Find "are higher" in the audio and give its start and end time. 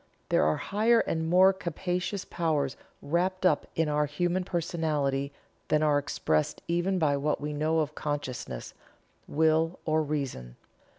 0.45-1.01